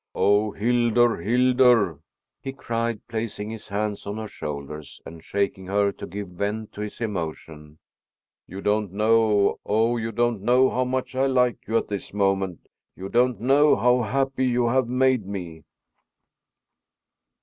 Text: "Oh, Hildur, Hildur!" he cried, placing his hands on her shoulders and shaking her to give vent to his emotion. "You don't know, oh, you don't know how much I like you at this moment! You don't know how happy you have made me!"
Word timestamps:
"Oh, 0.15 0.49
Hildur, 0.49 1.17
Hildur!" 1.17 1.99
he 2.41 2.53
cried, 2.53 3.05
placing 3.07 3.51
his 3.51 3.67
hands 3.67 4.07
on 4.07 4.17
her 4.17 4.27
shoulders 4.27 4.99
and 5.05 5.23
shaking 5.23 5.67
her 5.67 5.91
to 5.91 6.07
give 6.07 6.29
vent 6.29 6.71
to 6.73 6.81
his 6.81 7.01
emotion. 7.01 7.77
"You 8.47 8.61
don't 8.61 8.91
know, 8.93 9.59
oh, 9.63 9.97
you 9.97 10.11
don't 10.11 10.41
know 10.41 10.71
how 10.71 10.85
much 10.85 11.15
I 11.15 11.27
like 11.27 11.67
you 11.67 11.77
at 11.77 11.87
this 11.87 12.15
moment! 12.15 12.61
You 12.95 13.09
don't 13.09 13.39
know 13.39 13.75
how 13.75 14.01
happy 14.01 14.47
you 14.47 14.69
have 14.69 14.87
made 14.87 15.27
me!" 15.27 15.65